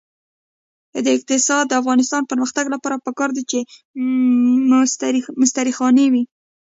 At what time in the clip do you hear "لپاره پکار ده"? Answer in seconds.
2.75-3.43